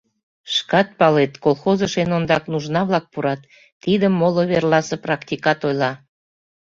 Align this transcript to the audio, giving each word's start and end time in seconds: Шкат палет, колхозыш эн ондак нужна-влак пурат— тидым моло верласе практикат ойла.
Шкат 0.53 0.87
палет, 0.99 1.33
колхозыш 1.43 1.93
эн 2.01 2.09
ондак 2.17 2.43
нужна-влак 2.51 3.05
пурат— 3.13 3.41
тидым 3.83 4.13
моло 4.19 4.43
верласе 4.51 4.95
практикат 5.05 5.59
ойла. 5.67 5.91